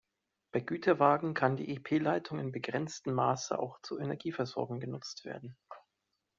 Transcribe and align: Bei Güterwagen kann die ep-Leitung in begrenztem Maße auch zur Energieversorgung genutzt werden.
Bei 0.51 0.61
Güterwagen 0.61 1.35
kann 1.35 1.57
die 1.57 1.71
ep-Leitung 1.75 2.39
in 2.39 2.51
begrenztem 2.51 3.13
Maße 3.13 3.59
auch 3.59 3.79
zur 3.83 3.99
Energieversorgung 4.01 4.79
genutzt 4.79 5.25
werden. 5.25 5.55